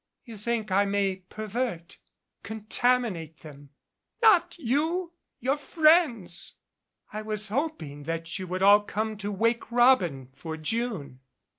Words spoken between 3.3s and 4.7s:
them" "Not